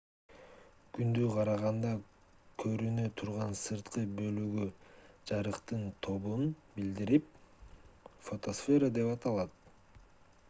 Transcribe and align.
күндү 0.97 1.25
караганда 1.33 1.89
көрүнө 2.63 3.03
турган 3.21 3.51
сырткы 3.59 4.05
бөлүгү 4.21 4.65
жарыктын 5.31 5.83
тобун 6.07 6.49
билдирип 6.79 7.29
фотосфера 8.31 8.89
деп 8.97 9.13
аталат 9.17 9.55